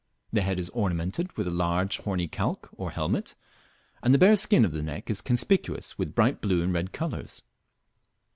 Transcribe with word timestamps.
The 0.33 0.41
head 0.41 0.57
is 0.59 0.69
ornamented 0.71 1.37
with 1.37 1.45
a 1.45 1.51
large 1.51 1.97
horny 1.99 2.27
calque 2.27 2.67
or 2.75 2.89
helmet, 2.89 3.35
and 4.01 4.11
the 4.11 4.17
bare 4.17 4.35
skin 4.35 4.65
of 4.65 4.71
the 4.71 4.81
neck 4.81 5.11
is 5.11 5.21
conspicuous 5.21 5.95
with 5.99 6.15
bright 6.15 6.41
blue 6.41 6.63
and 6.63 6.73
red 6.73 6.91
colours. 6.91 7.43